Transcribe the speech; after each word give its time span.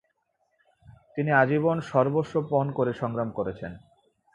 তিনি 1.15 1.31
আজীবন 1.33 1.77
সর্বস্ব 1.91 2.33
পণ 2.49 2.65
করে 2.71 2.91
সংগ্রাম 2.93 3.29
করেছেন। 3.31 3.71